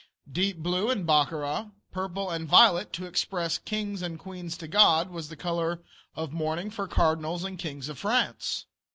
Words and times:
Deep 0.31 0.57
blue 0.57 0.89
in 0.89 1.05
Bokhara. 1.05 1.69
Purple 1.91 2.31
and 2.31 2.47
violet, 2.49 2.91
to 2.93 3.05
express 3.05 3.59
"kings 3.59 4.01
and 4.01 4.17
queens 4.17 4.57
to 4.57 4.67
God," 4.67 5.11
was 5.11 5.29
the 5.29 5.35
color 5.35 5.83
of 6.15 6.31
mourning 6.33 6.71
for 6.71 6.87
cardinals 6.87 7.43
and 7.43 7.59
kings 7.59 7.87
of 7.87 7.99
France. 7.99 8.65